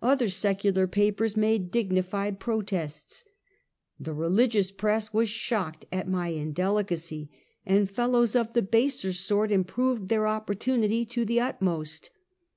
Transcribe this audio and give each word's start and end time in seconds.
Other 0.00 0.28
secular 0.28 0.86
papers 0.86 1.36
made 1.36 1.72
dignified 1.72 2.38
protests. 2.38 3.24
The 3.98 4.12
religious 4.14 4.70
j>ress 4.70 5.12
was 5.12 5.28
shocked 5.28 5.84
at 5.90 6.06
my 6.06 6.28
indelicacy, 6.28 7.28
and 7.66 7.90
fellows 7.90 8.36
of 8.36 8.52
the 8.52 8.62
baser 8.62 9.12
sort 9.12 9.50
improved 9.50 10.10
their 10.10 10.28
opportunity 10.28 11.04
to 11.06 11.24
the 11.24 11.40
utmost. 11.40 12.10